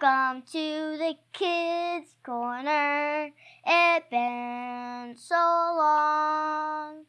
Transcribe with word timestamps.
Welcome 0.00 0.42
to 0.50 0.96
the 0.98 1.14
kids' 1.32 2.16
corner. 2.24 3.30
It's 3.64 4.06
been 4.10 5.14
so 5.16 5.36
long. 5.36 7.04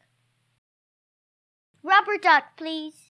Rubber 1.82 2.18
duck, 2.22 2.58
please. 2.58 3.10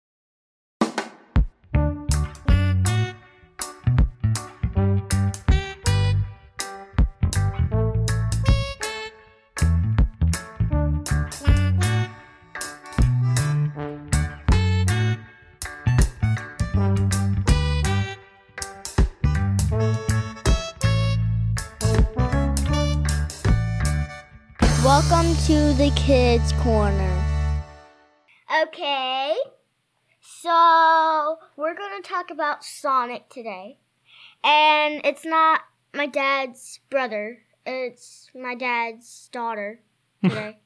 To 25.50 25.72
the 25.72 25.90
kids' 25.96 26.52
corner. 26.60 27.24
Okay, 28.62 29.34
so 30.20 31.38
we're 31.56 31.74
going 31.74 32.00
to 32.00 32.09
talk 32.09 32.30
about 32.30 32.62
Sonic 32.62 33.28
today. 33.28 33.78
And 34.45 35.00
it's 35.04 35.24
not 35.24 35.62
my 35.92 36.06
dad's 36.06 36.78
brother, 36.88 37.38
it's 37.66 38.30
my 38.32 38.54
dad's 38.54 39.28
daughter 39.32 39.80
today. 40.23 40.60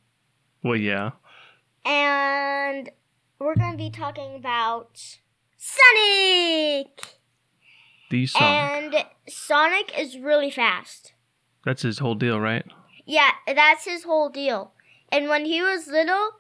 Well, 0.62 0.76
yeah. 0.76 1.12
and 1.86 2.90
we're 3.38 3.54
going 3.54 3.72
to 3.72 3.78
be 3.78 3.88
talking 3.88 4.36
about 4.36 5.00
Sonic! 5.56 7.20
The 8.10 8.26
Sonic. 8.26 8.94
And 8.94 9.04
Sonic 9.30 9.98
is 9.98 10.18
really 10.18 10.50
fast. 10.50 11.14
That's 11.64 11.80
his 11.80 12.00
whole 12.00 12.16
deal, 12.16 12.38
right? 12.38 12.66
Yeah, 13.06 13.30
that's 13.46 13.86
his 13.86 14.04
whole 14.04 14.28
deal. 14.28 14.73
And 15.14 15.28
when 15.28 15.44
he 15.44 15.62
was 15.62 15.86
little, 15.86 16.30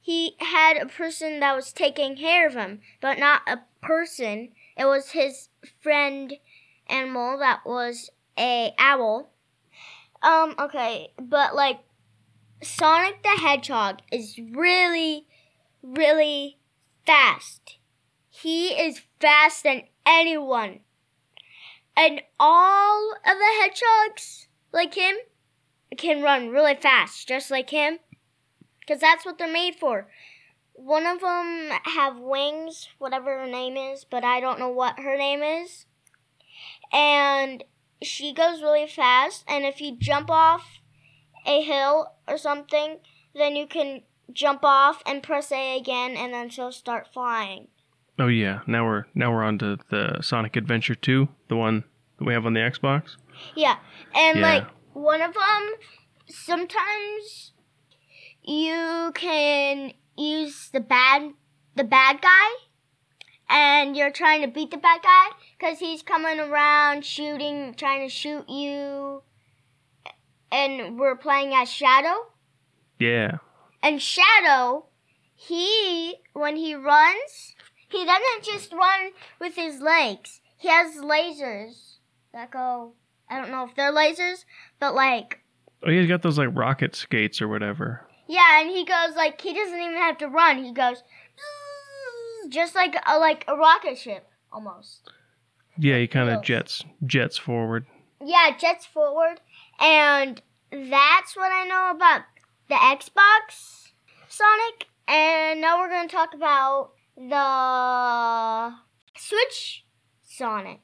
he 0.00 0.36
had 0.38 0.76
a 0.76 0.86
person 0.86 1.40
that 1.40 1.56
was 1.56 1.72
taking 1.72 2.14
care 2.14 2.46
of 2.46 2.54
him, 2.54 2.78
but 3.00 3.18
not 3.18 3.42
a 3.48 3.58
person. 3.84 4.50
It 4.78 4.84
was 4.84 5.10
his 5.10 5.48
friend 5.80 6.32
animal 6.88 7.36
that 7.40 7.66
was 7.66 8.10
a 8.38 8.74
owl. 8.78 9.32
Um, 10.22 10.54
okay, 10.56 11.08
but 11.20 11.56
like 11.56 11.80
Sonic 12.62 13.24
the 13.24 13.40
Hedgehog 13.40 14.02
is 14.12 14.38
really, 14.38 15.26
really 15.82 16.58
fast. 17.04 17.78
He 18.30 18.68
is 18.68 19.02
fast 19.20 19.64
than 19.64 19.82
anyone. 20.06 20.78
And 21.96 22.22
all 22.38 23.14
of 23.14 23.36
the 23.36 23.62
hedgehogs 23.62 24.46
like 24.70 24.94
him 24.94 25.16
can 25.96 26.22
run 26.22 26.50
really 26.50 26.76
fast, 26.76 27.26
just 27.26 27.50
like 27.50 27.70
him, 27.70 27.98
because 28.86 29.00
that's 29.00 29.24
what 29.24 29.38
they're 29.38 29.52
made 29.52 29.76
for. 29.76 30.08
One 30.74 31.06
of 31.06 31.20
them 31.20 31.70
have 31.84 32.18
wings, 32.18 32.88
whatever 32.98 33.38
her 33.40 33.46
name 33.46 33.76
is, 33.76 34.04
but 34.04 34.24
I 34.24 34.40
don't 34.40 34.58
know 34.58 34.70
what 34.70 34.98
her 34.98 35.16
name 35.16 35.42
is. 35.42 35.86
And 36.92 37.64
she 38.02 38.32
goes 38.32 38.62
really 38.62 38.86
fast, 38.86 39.44
and 39.48 39.64
if 39.64 39.80
you 39.80 39.96
jump 39.98 40.30
off 40.30 40.80
a 41.46 41.62
hill 41.62 42.12
or 42.26 42.36
something, 42.38 42.98
then 43.34 43.56
you 43.56 43.66
can 43.66 44.02
jump 44.32 44.60
off 44.62 45.02
and 45.06 45.22
press 45.22 45.52
A 45.52 45.76
again, 45.76 46.16
and 46.16 46.32
then 46.32 46.48
she'll 46.50 46.72
start 46.72 47.08
flying. 47.12 47.68
Oh 48.18 48.28
yeah. 48.28 48.60
Now 48.66 48.84
we're 48.86 49.04
now 49.14 49.32
we're 49.32 49.42
on 49.42 49.58
to 49.58 49.78
the 49.90 50.18
Sonic 50.20 50.56
Adventure 50.56 50.94
2, 50.94 51.28
the 51.48 51.56
one 51.56 51.84
that 52.18 52.24
we 52.24 52.32
have 52.34 52.44
on 52.46 52.52
the 52.54 52.60
Xbox. 52.60 53.16
Yeah, 53.54 53.76
and 54.14 54.38
Yeah. 54.38 54.42
like 54.46 54.66
one 54.92 55.22
of 55.22 55.32
them, 55.34 55.72
sometimes 56.28 57.52
you 58.44 59.12
can 59.14 59.92
use 60.16 60.68
the 60.72 60.80
bad 60.80 61.32
the 61.74 61.84
bad 61.84 62.20
guy, 62.20 62.48
and 63.48 63.96
you're 63.96 64.10
trying 64.10 64.42
to 64.42 64.48
beat 64.48 64.70
the 64.70 64.76
bad 64.76 65.00
guy 65.02 65.28
because 65.58 65.78
he's 65.78 66.02
coming 66.02 66.38
around 66.38 67.04
shooting, 67.04 67.74
trying 67.74 68.06
to 68.06 68.14
shoot 68.14 68.48
you, 68.48 69.22
and 70.50 70.98
we're 70.98 71.16
playing 71.16 71.54
as 71.54 71.70
Shadow. 71.70 72.26
Yeah. 72.98 73.38
And 73.82 74.00
Shadow, 74.00 74.86
he 75.34 76.16
when 76.34 76.56
he 76.56 76.74
runs, 76.74 77.54
he 77.88 78.04
doesn't 78.04 78.44
just 78.44 78.72
run 78.72 79.10
with 79.40 79.54
his 79.56 79.80
legs. 79.80 80.40
He 80.56 80.68
has 80.68 80.96
lasers 80.96 81.96
that 82.32 82.50
go. 82.50 82.92
I 83.28 83.40
don't 83.40 83.50
know 83.50 83.64
if 83.64 83.74
they're 83.74 83.92
lasers, 83.92 84.44
but 84.78 84.94
like 84.94 85.40
Oh, 85.84 85.90
he's 85.90 86.06
got 86.06 86.22
those 86.22 86.38
like 86.38 86.50
rocket 86.52 86.94
skates 86.94 87.42
or 87.42 87.48
whatever. 87.48 88.06
Yeah, 88.32 88.62
and 88.62 88.70
he 88.70 88.82
goes 88.84 89.14
like 89.14 89.38
he 89.42 89.52
doesn't 89.52 89.78
even 89.78 89.96
have 89.96 90.16
to 90.18 90.26
run. 90.26 90.64
He 90.64 90.72
goes 90.72 91.02
mm, 91.02 92.50
just 92.50 92.74
like 92.74 92.96
a 93.06 93.18
like 93.18 93.44
a 93.46 93.54
rocket 93.54 93.98
ship 93.98 94.26
almost. 94.50 95.10
Yeah, 95.78 95.98
he 95.98 96.06
kind 96.06 96.30
of 96.30 96.42
jets 96.42 96.82
jets 97.04 97.36
forward. 97.36 97.84
Yeah, 98.24 98.56
jets 98.58 98.86
forward, 98.86 99.40
and 99.78 100.40
that's 100.70 101.36
what 101.36 101.52
I 101.52 101.66
know 101.68 101.90
about 101.94 102.22
the 102.68 102.76
Xbox 102.76 103.90
Sonic. 104.28 104.86
And 105.06 105.60
now 105.60 105.80
we're 105.80 105.90
going 105.90 106.08
to 106.08 106.14
talk 106.14 106.32
about 106.32 106.92
the 107.16 108.74
Switch 109.18 109.84
Sonic. 110.22 110.80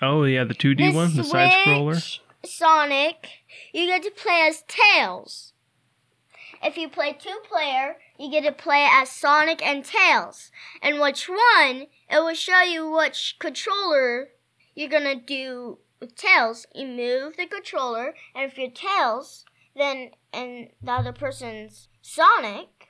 Oh 0.00 0.24
yeah, 0.24 0.44
the 0.44 0.54
2D 0.54 0.94
one, 0.94 1.14
the 1.14 1.24
side 1.24 1.50
scroller. 1.66 2.00
Switch 2.00 2.22
Sonic, 2.44 3.28
you 3.74 3.86
get 3.86 4.02
to 4.04 4.10
play 4.10 4.46
as 4.48 4.62
Tails. 4.66 5.52
If 6.62 6.76
you 6.76 6.88
play 6.88 7.16
two 7.18 7.38
player, 7.48 7.96
you 8.18 8.30
get 8.30 8.44
to 8.44 8.52
play 8.52 8.88
as 8.90 9.10
Sonic 9.10 9.64
and 9.64 9.84
Tails. 9.84 10.50
And 10.82 11.00
which 11.00 11.28
one, 11.28 11.86
it 12.10 12.18
will 12.18 12.34
show 12.34 12.62
you 12.62 12.90
which 12.90 13.36
controller 13.38 14.28
you're 14.74 14.88
gonna 14.88 15.16
do 15.16 15.78
with 16.00 16.16
Tails. 16.16 16.66
You 16.74 16.86
move 16.86 17.36
the 17.36 17.46
controller, 17.46 18.14
and 18.34 18.50
if 18.50 18.58
you're 18.58 18.70
Tails, 18.70 19.44
then 19.74 20.10
and 20.32 20.68
the 20.82 20.92
other 20.92 21.12
person's 21.12 21.88
Sonic, 22.02 22.88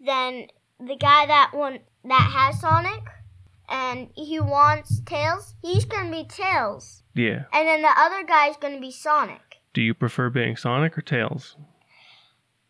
then 0.00 0.48
the 0.78 0.96
guy 0.96 1.26
that 1.26 1.50
one 1.52 1.80
that 2.04 2.30
has 2.32 2.60
Sonic 2.60 3.02
and 3.68 4.08
he 4.14 4.38
wants 4.40 5.00
Tails, 5.06 5.54
he's 5.62 5.84
gonna 5.84 6.10
be 6.10 6.24
Tails. 6.24 7.02
Yeah. 7.14 7.44
And 7.52 7.66
then 7.68 7.82
the 7.82 7.92
other 7.96 8.24
guy's 8.24 8.56
gonna 8.56 8.80
be 8.80 8.90
Sonic. 8.90 9.40
Do 9.72 9.82
you 9.82 9.94
prefer 9.94 10.30
being 10.30 10.56
Sonic 10.56 10.96
or 10.96 11.02
Tails? 11.02 11.56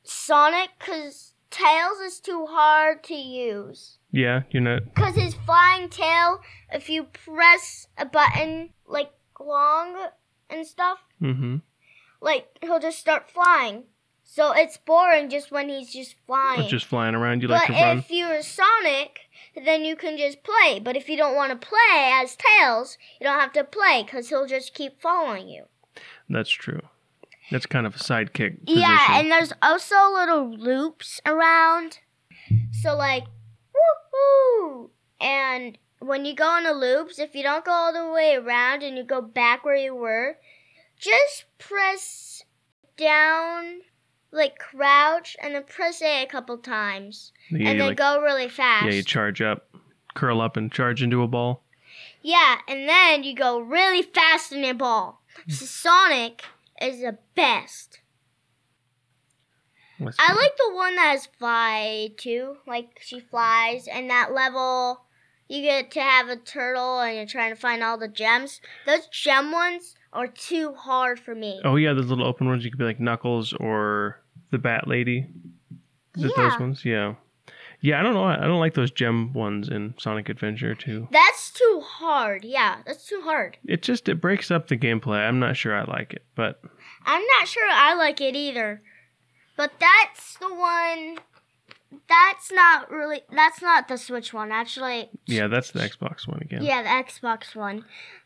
Sonic, 0.05 0.71
cause 0.79 1.33
Tails 1.51 1.99
is 2.05 2.21
too 2.21 2.47
hard 2.49 3.03
to 3.05 3.15
use. 3.15 3.99
Yeah, 4.11 4.43
you're 4.51 4.63
not. 4.63 4.95
Cause 4.95 5.15
his 5.17 5.35
flying 5.35 5.89
tail, 5.89 6.41
if 6.73 6.89
you 6.89 7.05
press 7.05 7.87
a 7.99 8.05
button 8.05 8.71
like 8.87 9.11
long 9.41 9.97
and 10.51 10.67
stuff, 10.67 10.99
Mm-hmm. 11.23 11.57
like 12.21 12.59
he'll 12.61 12.81
just 12.81 12.99
start 12.99 13.31
flying. 13.31 13.85
So 14.27 14.53
it's 14.53 14.77
boring 14.79 15.29
just 15.31 15.51
when 15.53 15.69
he's 15.69 15.93
just 15.93 16.17
flying. 16.27 16.69
Just 16.69 16.87
flying 16.87 17.15
around. 17.15 17.43
You 17.43 17.49
like 17.49 17.67
to 17.69 17.73
run. 17.73 17.99
if 17.99 18.11
you're 18.11 18.43
Sonic, 18.43 19.21
then 19.65 19.85
you 19.85 19.97
can 19.97 20.17
just 20.19 20.43
play. 20.43 20.81
But 20.81 20.97
if 20.97 21.09
you 21.09 21.17
don't 21.17 21.37
want 21.37 21.53
to 21.53 21.67
play 21.69 22.11
as 22.13 22.37
Tails, 22.37 22.99
you 23.21 23.27
don't 23.27 23.39
have 23.39 23.53
to 23.53 23.65
play 23.65 24.03
because 24.05 24.29
he'll 24.31 24.47
just 24.47 24.75
keep 24.75 25.01
following 25.01 25.49
you. 25.49 25.65
That's 26.29 26.51
true. 26.51 26.81
That's 27.51 27.67
kind 27.67 27.87
of 27.87 27.95
a 27.97 27.99
sidekick 27.99 28.65
position. 28.65 28.83
Yeah, 28.83 29.21
and 29.21 29.31
there's 29.31 29.53
also 29.63 29.95
little 30.13 30.51
loops 30.51 31.21
around. 31.27 31.99
So 32.73 32.97
like, 32.97 33.25
woohoo! 33.75 34.91
And 35.21 35.79
when 36.01 36.25
you 36.25 36.35
go 36.35 36.47
on 36.47 36.65
the 36.65 36.73
loops, 36.73 37.19
if 37.19 37.35
you 37.35 37.43
don't 37.43 37.65
go 37.65 37.71
all 37.71 37.93
the 37.93 38.13
way 38.13 38.35
around 38.35 38.83
and 38.83 38.97
you 38.97 39.05
go 39.05 39.21
back 39.21 39.65
where 39.65 39.77
you 39.77 39.95
were, 39.95 40.39
just 40.99 41.45
press 41.59 42.45
down, 42.97 43.81
like 44.31 44.59
crouch, 44.59 45.37
and 45.43 45.55
then 45.55 45.65
press 45.65 46.01
A 46.03 46.23
a 46.23 46.27
couple 46.27 46.59
times, 46.59 47.33
yeah, 47.51 47.69
and 47.69 47.81
then 47.81 47.89
like, 47.89 47.97
go 47.97 48.21
really 48.21 48.49
fast. 48.49 48.87
yeah, 48.87 48.93
you 48.93 49.03
charge 49.03 49.41
up, 49.43 49.69
curl 50.15 50.41
up, 50.41 50.57
and 50.57 50.73
charge 50.73 51.03
into 51.03 51.23
a 51.23 51.29
ball. 51.29 51.63
Yeah, 52.23 52.57
and 52.69 52.89
then 52.89 53.23
you 53.23 53.35
go 53.35 53.61
really 53.61 54.03
fast 54.03 54.53
in 54.53 54.65
your 54.65 54.75
ball. 54.75 55.21
Hmm. 55.45 55.53
So 55.53 55.67
Sonic 55.67 56.45
is 56.81 57.01
the 57.01 57.19
best. 57.35 58.01
Let's 60.01 60.17
I 60.19 60.29
see. 60.29 60.35
like 60.35 60.57
the 60.57 60.75
one 60.75 60.97
that 60.97 61.11
has 61.13 61.27
fly 61.39 62.11
too. 62.17 62.57
Like 62.67 62.99
she 63.01 63.21
flies, 63.21 63.87
and 63.87 64.11
that 64.11 64.33
level 64.33 65.03
you 65.49 65.63
get 65.63 65.91
to 65.93 66.01
have 66.01 66.29
a 66.29 66.37
turtle, 66.37 67.01
and 67.01 67.17
you're 67.17 67.27
trying 67.27 67.55
to 67.55 67.61
find 67.61 67.83
all 67.83 67.97
the 67.99 68.09
gems. 68.09 68.61
Those 68.87 69.07
gem 69.09 69.53
ones 69.53 69.95
are 70.13 70.27
too 70.27 70.75
hard 70.75 71.21
for 71.21 71.35
me. 71.35 71.61
Oh 71.65 71.77
yeah, 71.77 71.93
those 71.93 72.07
little 72.07 72.27
open 72.27 72.49
ones. 72.49 72.65
You 72.65 72.71
could 72.71 72.79
be 72.79 72.85
like 72.85 73.01
Knuckles 73.01 73.53
or 73.55 74.21
the 74.51 74.59
Bat 74.59 74.89
Lady. 74.89 75.29
Is 76.17 76.25
it 76.25 76.33
Yeah. 76.37 76.49
those 76.51 76.61
ones? 76.61 76.85
Yeah. 76.85 77.15
Yeah, 77.85 78.01
I 78.01 78.03
don't 78.03 78.15
know. 78.15 78.25
I 78.25 78.47
don't 78.47 78.61
like 78.61 78.73
those 78.73 78.91
gem 78.91 79.35
ones 79.35 79.69
in 79.69 79.93
Sonic 79.99 80.31
Adventure 80.31 80.75
2. 80.75 81.09
That's 81.11 81.51
too 81.51 81.83
hard. 81.85 82.43
Yeah, 82.43 82.79
that's 82.87 83.07
too 83.07 83.21
hard. 83.23 83.59
It 83.67 83.83
just 83.83 84.09
it 84.09 84.23
breaks 84.23 84.51
up 84.51 84.69
the 84.69 84.79
gameplay. 84.79 85.29
I'm 85.29 85.39
not 85.39 85.59
sure 85.59 85.77
I 85.77 85.85
like 85.85 86.15
it, 86.15 86.25
but 86.35 86.63
I'm 87.05 87.23
not 87.39 87.47
sure 87.47 87.69
I 87.71 87.93
like 87.93 88.23
it 88.23 88.35
either. 88.35 88.81
But 89.59 89.73
that's 89.79 90.39
the 90.39 90.49
one. 90.49 91.19
That's 92.09 92.51
not 92.51 92.91
really. 92.91 93.21
That's 93.31 93.61
not 93.61 93.87
the 93.89 93.99
Switch 93.99 94.33
one. 94.33 94.51
Actually, 94.51 95.11
yeah, 95.27 95.47
that's 95.49 95.71
the 95.73 95.81
Xbox 95.81 96.27
one 96.27 96.41
again. 96.41 96.63
yeah, 96.63 96.83
the 96.83 96.89
Xbox 96.89 97.55
one. 97.55 97.85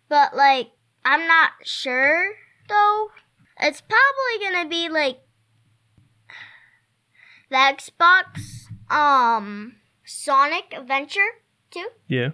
But 0.08 0.36
like, 0.36 0.68
I'm 1.04 1.26
not 1.26 1.50
sure 1.64 2.30
though. 2.68 3.08
It's 3.60 3.80
probably 3.80 4.52
gonna 4.52 4.68
be 4.68 4.88
like 4.88 5.18
the 7.50 7.56
Xbox 7.56 8.67
um 8.90 9.76
Sonic 10.04 10.72
Adventure 10.76 11.20
2. 11.70 11.86
Yeah. 12.06 12.30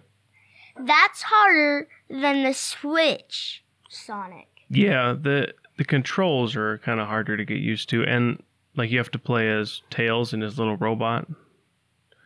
That's 0.79 1.23
harder 1.23 1.89
than 2.09 2.43
the 2.43 2.53
Switch 2.53 3.65
Sonic. 3.89 4.49
Yeah, 4.69 5.15
the 5.21 5.55
the 5.77 5.85
controls 5.85 6.55
are 6.57 6.79
kind 6.79 7.01
of 7.01 7.09
harder 7.09 7.37
to 7.37 7.45
get 7.45 7.59
used 7.59 7.89
to 7.91 8.05
and 8.05 8.43
like 8.77 8.91
you 8.91 8.99
have 8.99 9.11
to 9.13 9.19
play 9.19 9.51
as 9.51 9.83
Tails 9.91 10.33
and 10.33 10.43
his 10.43 10.59
little 10.59 10.77
robot 10.77 11.29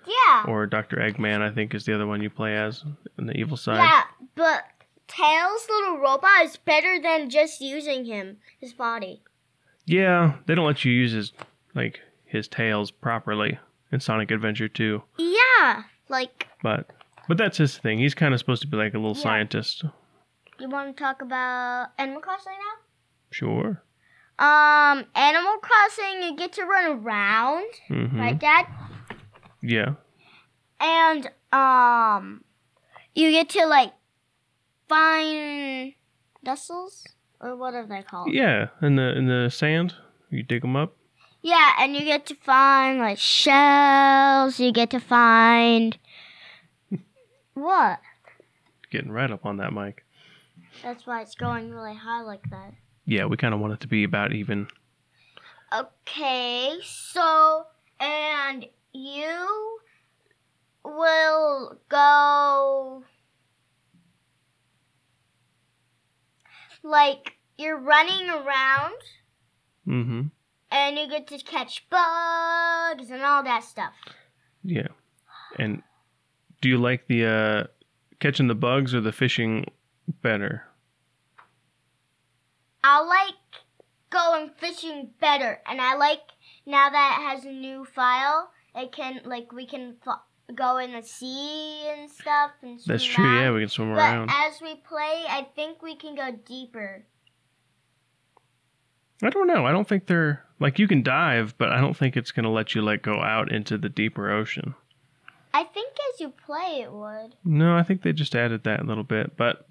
Yeah. 0.07 0.45
or 0.47 0.67
Dr. 0.67 0.97
Eggman 0.97 1.41
I 1.43 1.51
think 1.51 1.75
is 1.75 1.85
the 1.85 1.95
other 1.95 2.07
one 2.07 2.23
you 2.23 2.31
play 2.31 2.57
as 2.57 2.85
in 3.19 3.27
the 3.27 3.37
evil 3.37 3.57
side. 3.57 3.77
Yeah, 3.79 4.03
but 4.35 4.65
Tails' 5.09 5.67
little 5.71 5.99
robot 5.99 6.43
is 6.45 6.57
better 6.59 7.01
than 7.01 7.31
just 7.31 7.61
using 7.63 8.05
him, 8.05 8.37
his 8.61 8.75
body. 8.75 9.23
Yeah, 9.87 10.35
they 10.47 10.55
don't 10.55 10.67
let 10.67 10.85
you 10.85 10.93
use 10.93 11.13
his 11.13 11.33
like 11.75 12.01
his 12.27 12.47
tails 12.49 12.91
properly 12.91 13.59
in 13.93 14.01
Sonic 14.01 14.31
Adventure 14.31 14.69
2, 14.69 15.03
Yeah, 15.19 15.83
like 16.09 16.47
but 16.63 16.89
but 17.29 17.37
that's 17.39 17.59
his 17.59 17.77
thing. 17.79 17.99
He's 17.99 18.15
kind 18.15 18.33
of 18.35 18.41
supposed 18.41 18.63
to 18.63 18.69
be 18.69 18.77
like 18.77 18.95
a 18.95 18.99
little 18.99 19.17
Yeah. 19.17 19.23
scientist. 19.23 19.85
you 20.59 20.69
want 20.69 20.97
to 20.97 21.01
talk 21.03 21.23
about 21.23 21.89
Animal 21.99 22.21
Crossing 22.21 22.53
now? 22.53 22.83
Sure. 23.31 23.83
Um, 24.41 25.05
Animal 25.15 25.59
Crossing, 25.59 26.23
you 26.23 26.37
get 26.37 26.53
to 26.55 26.65
run 26.65 26.99
around, 26.99 27.67
Mhm. 27.89 28.19
right, 28.19 28.39
Dad? 28.39 28.67
Yeah. 29.63 29.95
And 30.81 31.31
um, 31.53 32.45
you 33.15 33.31
get 33.31 33.49
to 33.51 33.67
like 33.67 33.93
find 34.89 35.95
vessels 36.45 37.07
or 37.41 37.57
what 37.57 37.75
are 37.75 37.87
they 37.87 38.03
called? 38.03 38.33
Yeah, 38.33 38.69
in 38.83 38.97
the 38.97 39.17
in 39.17 39.27
the 39.27 39.49
sand, 39.51 39.95
you 40.31 40.43
dig 40.43 40.63
them 40.63 40.77
up. 40.77 40.97
Yeah, 41.43 41.73
and 41.79 41.95
you 41.95 42.05
get 42.05 42.27
to 42.27 42.35
find 42.35 42.99
like 42.99 43.19
shells. 43.19 44.59
You 44.59 44.73
get 44.73 44.91
to 44.91 45.01
find 45.01 45.99
what? 47.55 48.01
Getting 48.91 49.13
right 49.13 49.31
up 49.31 49.47
on 49.47 49.59
that 49.59 49.73
mic. 49.73 50.05
That's 50.83 51.07
why 51.07 51.23
it's 51.23 51.35
going 51.35 51.71
really 51.71 51.95
high 51.95 52.23
like 52.23 52.49
that. 52.51 52.75
Yeah, 53.05 53.27
we 53.27 53.37
kind 53.37 53.55
of 53.55 53.61
want 53.61 53.73
it 53.75 53.81
to 53.81 53.89
be 53.89 54.05
about 54.05 54.33
even. 54.33 54.69
Okay, 55.73 56.77
so 56.85 57.67
and 58.01 58.67
you 58.93 59.79
will 60.85 61.79
go 61.89 63.05
like 66.83 67.35
you're 67.59 67.79
running 67.79 68.31
around 68.31 68.95
Mm-hmm. 69.87 70.27
And 70.71 70.99
you 70.99 71.09
get 71.09 71.27
to 71.29 71.39
catch 71.39 71.89
bugs 71.91 73.11
and 73.11 73.23
all 73.23 73.43
that 73.43 73.65
stuff. 73.65 73.93
Yeah. 74.63 74.89
And 75.59 75.83
do 76.61 76.69
you 76.69 76.79
like 76.79 77.07
the 77.07 77.25
uh 77.27 77.65
catching 78.21 78.49
the 78.49 78.55
bugs 78.55 78.95
or 78.95 79.01
the 79.01 79.13
fishing 79.13 79.65
better? 80.23 80.65
I 82.85 83.03
like 83.05 83.35
going 84.11 84.51
fishing 84.57 85.11
better, 85.21 85.61
and 85.67 85.81
I 85.81 85.95
like 85.97 86.21
now 86.65 86.89
that 86.91 87.19
it 87.21 87.23
has 87.29 87.45
a 87.45 87.53
new 87.53 87.85
file. 87.85 88.51
It 88.75 88.93
can 88.93 89.21
like 89.25 89.53
we 89.53 89.67
can 89.67 89.97
f- 90.07 90.21
go 90.55 90.79
in 90.79 90.93
the 90.93 91.03
sea 91.03 91.89
and 91.89 92.11
stuff 92.11 92.53
and 92.63 92.81
swim 92.81 92.95
That's 92.95 93.05
true. 93.05 93.41
Yeah, 93.41 93.51
we 93.53 93.61
can 93.61 93.69
swim 93.69 93.91
But 93.95 93.99
around. 93.99 94.31
as 94.33 94.61
we 94.63 94.77
play, 94.77 95.25
I 95.29 95.49
think 95.55 95.83
we 95.83 95.97
can 95.97 96.15
go 96.15 96.31
deeper. 96.47 97.05
I 99.23 99.31
don't 99.31 99.49
know. 99.49 99.67
I 99.67 99.73
don't 99.73 99.89
think 99.89 100.07
they're 100.07 100.45
like 100.61 100.79
you 100.79 100.89
can 100.89 101.03
dive, 101.03 101.55
but 101.59 101.71
I 101.71 101.81
don't 101.81 101.97
think 101.97 102.17
it's 102.17 102.33
gonna 102.33 102.51
let 102.51 102.75
you 102.75 102.83
like 102.83 103.03
go 103.03 103.21
out 103.21 103.51
into 103.53 103.79
the 103.79 103.89
deeper 103.89 104.31
ocean. 104.31 104.75
I 105.55 105.65
think 105.65 105.93
as 106.13 106.21
you 106.21 106.29
play, 106.31 106.81
it 106.83 106.93
would. 106.93 107.35
No, 107.45 107.77
I 107.77 107.83
think 107.83 108.03
they 108.03 108.13
just 108.13 108.35
added 108.37 108.65
that 108.65 108.81
a 108.81 108.85
little 108.85 109.05
bit, 109.05 109.37
but 109.37 109.67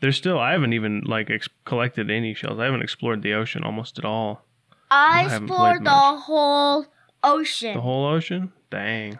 there's 0.00 0.16
still. 0.16 0.38
I 0.38 0.52
haven't 0.52 0.72
even 0.74 1.02
like 1.06 1.30
ex- 1.30 1.48
collected 1.64 2.10
any 2.10 2.34
shells. 2.34 2.58
I 2.58 2.64
haven't 2.66 2.82
explored 2.82 3.22
the 3.22 3.32
ocean 3.34 3.64
almost 3.64 3.98
at 3.98 4.04
all. 4.04 4.44
I 4.90 5.22
I 5.22 5.24
explored 5.36 5.80
the 5.80 5.90
much. 5.90 6.22
whole 6.22 6.86
ocean. 7.24 7.74
The 7.74 7.80
whole 7.80 8.06
ocean? 8.06 8.52
Dang. 8.70 9.18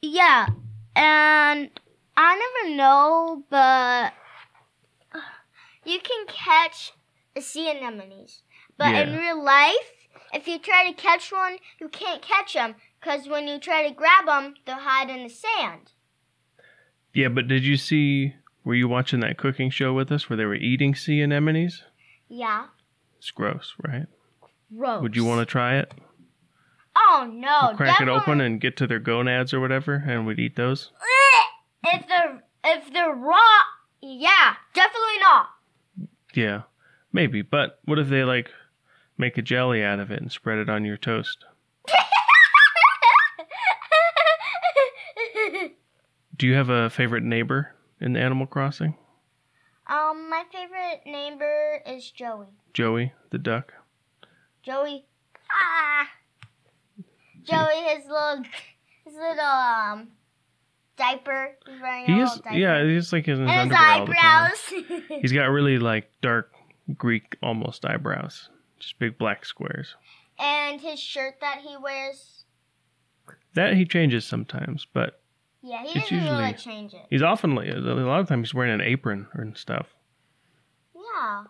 Yeah, 0.00 0.46
and 0.94 1.70
I 2.16 2.36
never 2.64 2.76
know, 2.76 3.42
but 3.50 4.12
you 5.84 5.98
can 6.00 6.26
catch 6.28 6.92
the 7.34 7.42
sea 7.42 7.68
anemones. 7.70 8.42
But 8.78 8.94
in 8.94 9.16
real 9.16 9.42
life, 9.42 9.74
if 10.32 10.46
you 10.46 10.58
try 10.58 10.86
to 10.86 10.92
catch 10.94 11.32
one, 11.32 11.58
you 11.80 11.88
can't 11.88 12.20
catch 12.22 12.54
them 12.54 12.74
because 13.00 13.28
when 13.28 13.48
you 13.48 13.58
try 13.58 13.86
to 13.88 13.94
grab 13.94 14.26
them, 14.26 14.54
they'll 14.66 14.76
hide 14.76 15.08
in 15.10 15.22
the 15.22 15.28
sand. 15.30 15.92
Yeah, 17.14 17.28
but 17.28 17.48
did 17.48 17.64
you 17.64 17.76
see? 17.76 18.34
Were 18.64 18.74
you 18.74 18.88
watching 18.88 19.20
that 19.20 19.38
cooking 19.38 19.70
show 19.70 19.92
with 19.94 20.10
us 20.10 20.28
where 20.28 20.36
they 20.36 20.44
were 20.44 20.54
eating 20.56 20.94
sea 20.94 21.22
anemones? 21.22 21.82
Yeah, 22.28 22.66
It's 23.18 23.30
gross, 23.30 23.74
right? 23.82 24.06
gross. 24.76 25.00
Would 25.02 25.14
you 25.16 25.24
want 25.24 25.40
to 25.40 25.50
try 25.50 25.76
it? 25.78 25.92
Oh 26.96 27.30
no! 27.32 27.74
Crack 27.76 28.00
it 28.00 28.08
open 28.08 28.40
and 28.40 28.60
get 28.60 28.76
to 28.78 28.86
their 28.86 28.98
gonads 28.98 29.54
or 29.54 29.60
whatever, 29.60 30.02
and 30.06 30.26
we'd 30.26 30.38
eat 30.38 30.56
those. 30.56 30.90
If 31.88 32.08
they're 32.08 32.42
if 32.64 32.92
they're 32.92 33.14
raw, 33.14 33.36
yeah, 34.02 34.54
definitely 34.74 35.18
not. 35.20 35.46
Yeah, 36.34 36.62
maybe. 37.12 37.42
But 37.42 37.78
what 37.84 38.00
if 38.00 38.08
they 38.08 38.24
like 38.24 38.50
make 39.18 39.38
a 39.38 39.42
jelly 39.42 39.82
out 39.82 39.98
of 40.00 40.10
it 40.10 40.20
and 40.20 40.30
spread 40.30 40.58
it 40.58 40.68
on 40.68 40.84
your 40.84 40.96
toast? 40.96 41.44
Do 46.36 46.46
you 46.46 46.54
have 46.54 46.68
a 46.68 46.90
favorite 46.90 47.22
neighbor 47.22 47.74
in 48.00 48.12
the 48.12 48.20
Animal 48.20 48.46
Crossing? 48.46 48.94
um, 49.88 50.28
my 50.28 50.42
favorite 50.52 51.00
neighbor 51.06 51.80
is 51.86 52.10
Joey. 52.10 52.48
Joey 52.74 53.12
the 53.30 53.38
duck. 53.38 53.72
Joey. 54.62 55.06
Ah. 55.50 56.08
Joey, 57.44 57.94
his 57.94 58.04
little, 58.06 58.42
his 59.04 59.14
little 59.14 59.40
um, 59.44 60.08
diaper. 60.98 61.52
He's 61.66 61.80
wearing 61.80 62.04
He 62.06 62.20
is. 62.20 62.34
diaper. 62.40 62.56
Yeah, 62.58 62.84
he's 62.84 63.12
like 63.12 63.24
his 63.26 63.38
his 63.38 63.48
underwear 63.48 63.62
all 63.80 64.06
the 64.06 64.12
time. 64.12 64.50
eyebrows. 64.82 65.02
He's 65.22 65.32
got 65.32 65.44
really 65.46 65.78
like 65.78 66.10
dark 66.20 66.50
Greek 66.96 67.36
almost 67.42 67.84
eyebrows, 67.86 68.48
just 68.78 68.98
big 68.98 69.18
black 69.18 69.44
squares. 69.44 69.94
and 70.38 70.80
his 70.80 71.00
shirt 71.00 71.40
that 71.40 71.58
he 71.66 71.76
wears. 71.76 72.44
That 73.54 73.74
he 73.74 73.84
changes 73.86 74.24
sometimes, 74.26 74.86
but 74.92 75.20
Yeah, 75.62 75.82
he 75.82 75.98
It's 75.98 76.10
doesn't 76.10 76.18
really 76.24 76.48
usually- 76.50 76.52
change 76.62 76.94
it. 76.94 77.06
he's 77.10 77.22
often 77.22 77.56
a 77.56 77.62
lot 78.04 78.20
of 78.20 78.28
times 78.28 78.48
he's 78.48 78.54
wearing 78.54 78.72
an 78.74 78.80
apron 78.82 79.28
and 79.32 79.56
stuff. 79.56 79.94
Yeah. 80.94 81.44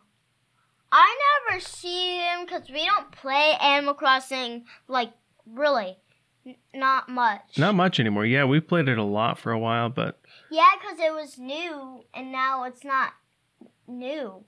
I 0.92 1.18
never 1.48 1.60
see 1.60 2.16
him 2.18 2.44
because 2.46 2.70
we 2.70 2.86
don't 2.86 3.10
play 3.12 3.56
Animal 3.60 3.94
Crossing 3.94 4.64
like 4.88 5.12
really, 5.44 5.98
N- 6.46 6.56
not 6.72 7.08
much. 7.08 7.58
Not 7.58 7.74
much 7.74 7.98
anymore. 8.00 8.24
Yeah, 8.24 8.44
we 8.44 8.60
played 8.60 8.88
it 8.88 8.96
a 8.98 9.02
lot 9.02 9.36
for 9.38 9.50
a 9.52 9.58
while, 9.58 9.88
but 9.90 10.20
Yeah, 10.50 10.68
because 10.80 10.98
it 11.00 11.12
was 11.12 11.38
new 11.38 12.04
and 12.14 12.30
now 12.32 12.62
it's 12.64 12.84
not 12.84 13.14
new. 13.88 14.44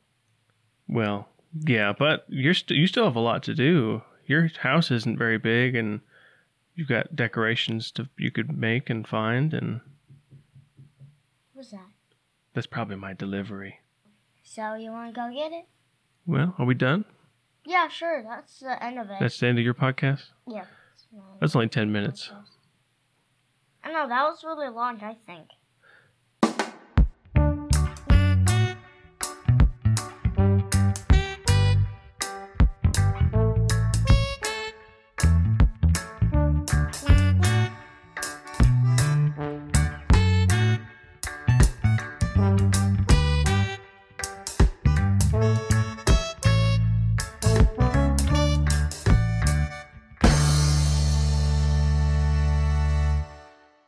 well, 0.88 1.28
yeah, 1.52 1.92
but 1.98 2.24
you're 2.28 2.54
st- 2.54 2.78
you 2.78 2.86
still 2.86 3.04
have 3.04 3.16
a 3.16 3.20
lot 3.20 3.42
to 3.44 3.54
do. 3.54 4.02
Your 4.26 4.48
house 4.60 4.90
isn't 4.90 5.18
very 5.18 5.38
big, 5.38 5.74
and 5.74 6.00
you've 6.74 6.88
got 6.88 7.16
decorations 7.16 7.90
to 7.92 8.08
you 8.18 8.30
could 8.30 8.56
make 8.56 8.90
and 8.90 9.06
find, 9.06 9.54
and 9.54 9.80
What's 11.54 11.70
that? 11.70 11.86
that's 12.54 12.66
probably 12.66 12.96
my 12.96 13.12
delivery. 13.14 13.80
So 14.44 14.74
you 14.74 14.90
want 14.90 15.14
to 15.14 15.20
go 15.20 15.30
get 15.32 15.52
it? 15.52 15.66
Well, 16.26 16.54
are 16.58 16.64
we 16.66 16.74
done? 16.74 17.04
Yeah, 17.66 17.88
sure. 17.88 18.22
That's 18.22 18.60
the 18.60 18.82
end 18.82 18.98
of 18.98 19.10
it. 19.10 19.16
That's 19.20 19.38
the 19.40 19.46
end 19.46 19.58
of 19.58 19.64
your 19.64 19.74
podcast. 19.74 20.24
yeah. 20.46 20.64
That's 21.40 21.56
only 21.56 21.68
ten 21.68 21.90
minutes. 21.90 22.30
I 23.82 23.92
know 23.92 24.06
that 24.08 24.22
was 24.24 24.44
really 24.44 24.68
long. 24.68 25.00
I 25.02 25.14
think. 25.26 25.48